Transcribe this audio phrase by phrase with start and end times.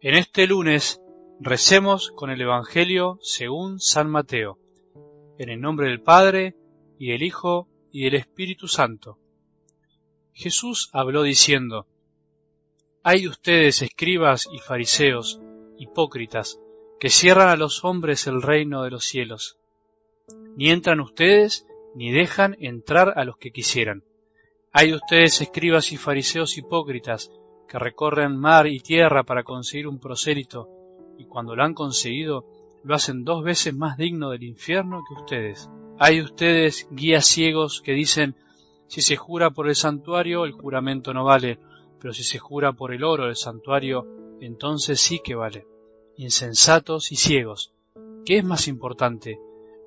[0.00, 1.02] En este lunes
[1.38, 4.58] recemos con el Evangelio según San Mateo,
[5.38, 6.56] en el nombre del Padre,
[6.98, 9.18] y del Hijo, y del Espíritu Santo.
[10.32, 11.86] Jesús habló diciendo,
[13.02, 15.40] Hay de ustedes escribas y fariseos,
[15.76, 16.58] hipócritas,
[16.98, 19.58] que cierran a los hombres el reino de los cielos.
[20.58, 24.02] Ni entran ustedes, ni dejan entrar a los que quisieran.
[24.72, 27.30] Hay de ustedes escribas y fariseos hipócritas,
[27.68, 30.68] que recorren mar y tierra para conseguir un prosélito,
[31.16, 32.44] y cuando lo han conseguido,
[32.82, 35.70] lo hacen dos veces más digno del infierno que ustedes.
[35.96, 38.34] Hay ustedes guías ciegos que dicen,
[38.88, 41.60] si se jura por el santuario, el juramento no vale,
[42.00, 44.08] pero si se jura por el oro del santuario,
[44.40, 45.68] entonces sí que vale.
[46.16, 47.72] Insensatos y ciegos.
[48.24, 49.38] ¿Qué es más importante,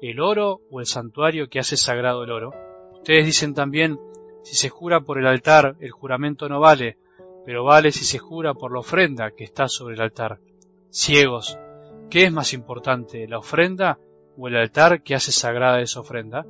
[0.01, 2.53] el oro o el santuario que hace sagrado el oro?
[2.93, 3.99] Ustedes dicen también,
[4.43, 6.97] si se jura por el altar, el juramento no vale,
[7.45, 10.39] pero vale si se jura por la ofrenda que está sobre el altar.
[10.89, 11.57] Ciegos,
[12.09, 13.99] ¿qué es más importante, la ofrenda
[14.37, 16.45] o el altar que hace sagrada esa ofrenda?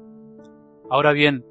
[0.90, 1.46] Ahora bien,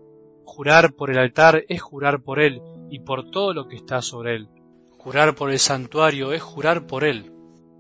[0.44, 4.36] jurar por el altar es jurar por él y por todo lo que está sobre
[4.36, 4.48] él.
[4.98, 7.32] Jurar por el santuario es jurar por él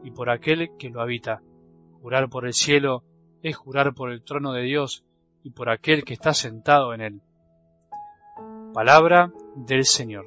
[0.02, 1.42] y por aquel que lo habita.
[2.00, 3.04] Jurar por el cielo
[3.42, 5.04] es jurar por el trono de Dios
[5.42, 7.20] y por aquel que está sentado en él.
[8.72, 10.26] Palabra del Señor.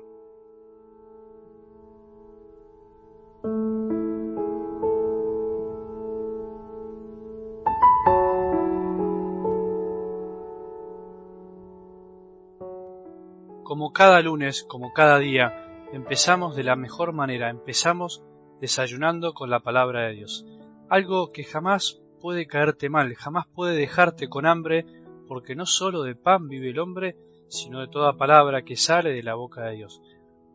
[13.64, 18.24] Como cada lunes, como cada día, empezamos de la mejor manera, empezamos
[18.62, 20.46] desayunando con la palabra de Dios.
[20.90, 24.86] Algo que jamás puede caerte mal, jamás puede dejarte con hambre,
[25.28, 27.18] porque no sólo de pan vive el hombre,
[27.50, 30.02] sino de toda palabra que sale de la boca de Dios.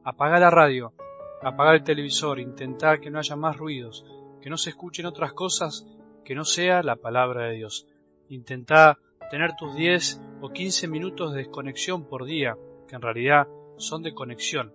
[0.02, 0.94] Apaga la radio,
[1.42, 4.06] apagar el televisor, intentar que no haya más ruidos,
[4.40, 5.86] que no se escuchen otras cosas
[6.24, 7.86] que no sea la palabra de Dios.
[8.30, 8.98] Intenta
[9.30, 12.56] tener tus 10 o 15 minutos de desconexión por día,
[12.88, 13.46] que en realidad
[13.76, 14.72] son de conexión.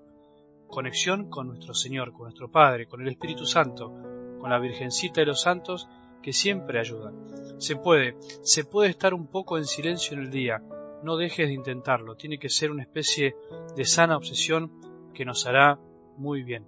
[0.67, 3.91] Conexión con nuestro Señor, con nuestro Padre, con el Espíritu Santo,
[4.39, 5.87] con la Virgencita de los Santos,
[6.23, 7.59] que siempre ayudan.
[7.59, 10.63] Se puede, se puede estar un poco en silencio en el día,
[11.03, 13.35] no dejes de intentarlo, tiene que ser una especie
[13.75, 14.71] de sana obsesión
[15.13, 15.77] que nos hará
[16.17, 16.65] muy bien.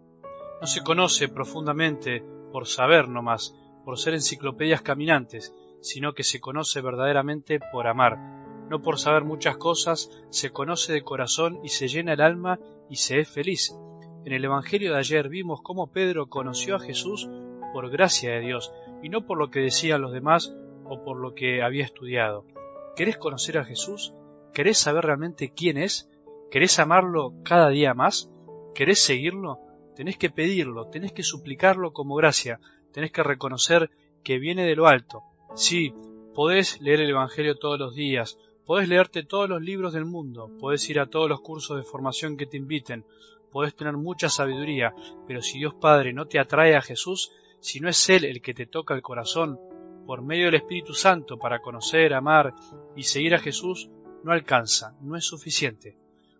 [0.62, 6.82] No se conoce profundamente por saber nomás, por ser enciclopedias caminantes, sino que se conoce
[6.82, 8.18] verdaderamente por amar.
[8.70, 12.98] No por saber muchas cosas, se conoce de corazón y se llena el alma y
[12.98, 13.74] se es feliz.
[14.26, 17.30] En el Evangelio de ayer vimos cómo Pedro conoció a Jesús
[17.76, 18.72] por gracia de Dios,
[19.04, 20.56] y no por lo que decían los demás
[20.86, 22.46] o por lo que había estudiado.
[22.96, 24.14] ¿Querés conocer a Jesús?
[24.54, 26.10] ¿Querés saber realmente quién es?
[26.50, 28.32] ¿Querés amarlo cada día más?
[28.74, 29.60] ¿Querés seguirlo?
[29.94, 32.62] Tenés que pedirlo, tenés que suplicarlo como gracia,
[32.94, 33.92] tenés que reconocer
[34.24, 35.24] que viene de lo alto.
[35.56, 35.94] Sí,
[36.34, 40.90] podés leer el Evangelio todos los días, podés leerte todos los libros del mundo, podés
[40.90, 43.04] ir a todos los cursos de formación que te inviten,
[43.52, 44.94] podés tener mucha sabiduría,
[45.28, 47.34] pero si Dios Padre no te atrae a Jesús,
[47.66, 49.60] si no es Él el que te toca el corazón,
[50.06, 52.54] por medio del Espíritu Santo para conocer, amar
[52.96, 53.90] y seguir a Jesús,
[54.24, 55.98] no alcanza, no es suficiente.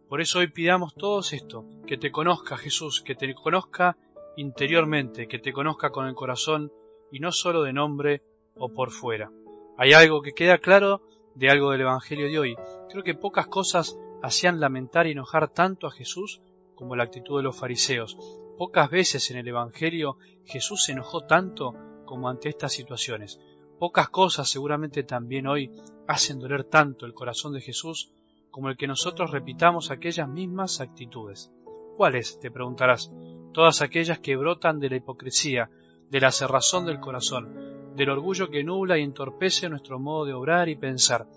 [0.08, 3.98] Por eso hoy pidamos todos esto, que te conozca Jesús, que te conozca
[4.38, 6.72] interiormente, que te conozca con el corazón
[7.12, 8.22] y no solo de nombre
[8.56, 9.32] o por fuera.
[9.80, 11.02] Hay algo que queda claro
[11.34, 12.56] de algo del Evangelio de hoy.
[12.92, 16.44] Creo que pocas cosas hacían lamentar y enojar tanto a Jesús
[16.76, 18.16] como la actitud de los fariseos.
[18.58, 21.74] Pocas veces en el Evangelio Jesús se enojó tanto
[22.06, 23.40] como ante estas situaciones.
[23.80, 25.72] Pocas cosas seguramente también hoy
[26.08, 28.14] hacen doler tanto el corazón de Jesús
[28.52, 31.52] como el que nosotros repitamos aquellas mismas actitudes.
[31.98, 32.40] ¿Cuáles?
[32.40, 33.12] te preguntarás.
[33.52, 35.70] Todas aquellas que brotan de la hipocresía,
[36.10, 40.70] de la cerrazón del corazón, del orgullo que nubla y entorpece nuestro modo de obrar
[40.70, 41.28] y pensar.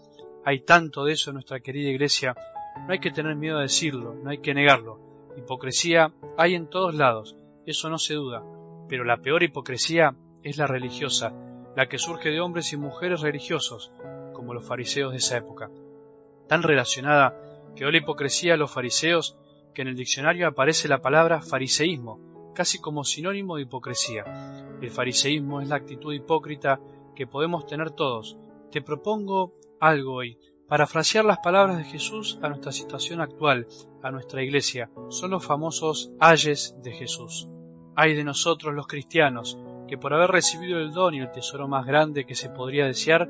[0.44, 2.36] Hay tanto de eso en nuestra querida iglesia,
[2.86, 5.07] no hay que tener miedo a decirlo, no hay que negarlo.
[5.36, 7.36] Hipocresía hay en todos lados,
[7.66, 8.42] eso no se duda,
[8.88, 11.32] pero la peor hipocresía es la religiosa,
[11.76, 13.92] la que surge de hombres y mujeres religiosos,
[14.32, 15.70] como los fariseos de esa época
[16.48, 17.36] tan relacionada
[17.76, 19.36] quedó la hipocresía de los fariseos
[19.74, 24.24] que en el diccionario aparece la palabra fariseísmo, casi como sinónimo de hipocresía.
[24.80, 26.80] El fariseísmo es la actitud hipócrita
[27.14, 28.36] que podemos tener todos.
[28.72, 30.38] Te propongo algo hoy.
[30.68, 33.66] Parafrasear las palabras de Jesús a nuestra situación actual,
[34.02, 37.48] a nuestra iglesia, son los famosos ayes de Jesús.
[37.96, 39.56] Hay de nosotros los cristianos,
[39.88, 43.26] que por haber recibido el don y el tesoro más grande que se podría desear,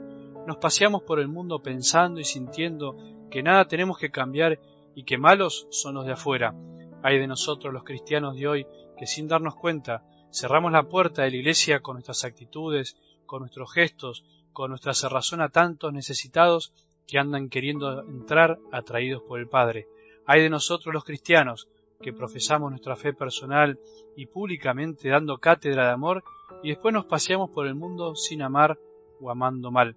[0.49, 2.97] nos paseamos por el mundo pensando y sintiendo
[3.31, 4.59] que nada tenemos que cambiar
[4.97, 6.57] y que malos son los de afuera.
[7.05, 8.67] Hay de nosotros los cristianos de hoy
[8.99, 10.03] que sin darnos cuenta
[10.33, 12.97] cerramos la puerta de la iglesia con nuestras actitudes,
[13.27, 16.73] con nuestros gestos, con nuestra cerrazón a tantos necesitados
[17.09, 19.89] que andan queriendo entrar atraídos por el Padre.
[20.27, 21.67] Hay de nosotros los cristianos
[22.03, 23.81] que profesamos nuestra fe personal
[24.15, 26.23] y públicamente dando cátedra de amor
[26.63, 28.79] y después nos paseamos por el mundo sin amar
[29.21, 29.97] o amando mal.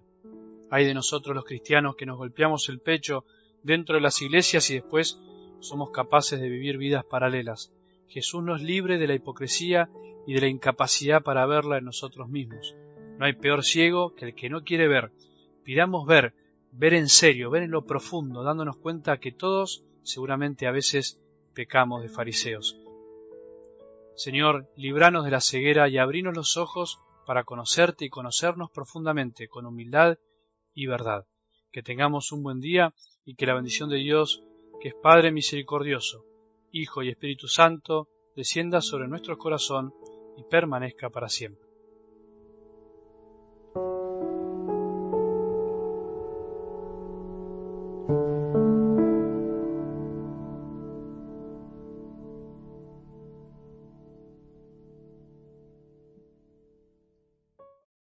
[0.70, 3.24] Hay de nosotros los cristianos que nos golpeamos el pecho
[3.62, 5.20] dentro de las iglesias y después
[5.60, 7.72] somos capaces de vivir vidas paralelas.
[8.08, 9.90] Jesús nos libre de la hipocresía
[10.26, 12.74] y de la incapacidad para verla en nosotros mismos.
[13.18, 15.12] No hay peor ciego que el que no quiere ver.
[15.62, 16.34] Pidamos ver,
[16.72, 21.20] ver en serio, ver en lo profundo, dándonos cuenta que todos seguramente a veces
[21.54, 22.76] pecamos de fariseos.
[24.16, 29.66] Señor, libranos de la ceguera y abrinos los ojos para conocerte y conocernos profundamente con
[29.66, 30.18] humildad
[30.74, 31.26] y verdad.
[31.70, 34.42] Que tengamos un buen día y que la bendición de Dios,
[34.80, 36.24] que es Padre misericordioso,
[36.72, 39.94] Hijo y Espíritu Santo, descienda sobre nuestro corazón
[40.36, 41.61] y permanezca para siempre.